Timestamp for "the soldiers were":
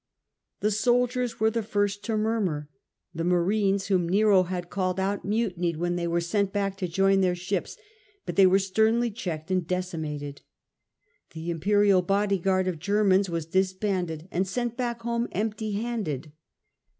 0.61-1.51